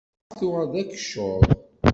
Teḍεef 0.27 0.37
tuɣal 0.39 0.67
d 0.71 0.73
akeccuḍ. 0.81 1.41